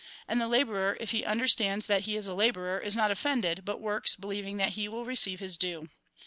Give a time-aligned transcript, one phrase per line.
[0.27, 3.61] And the labourer, if he under stands that he is a labourer, is not offended,
[3.63, 5.89] but works, believing that he will receive his due.